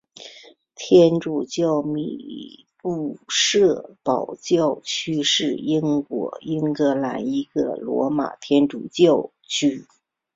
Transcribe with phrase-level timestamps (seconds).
[0.73, 9.85] 天主教米杜士堡教区是英国英格兰一个罗马天主教教区。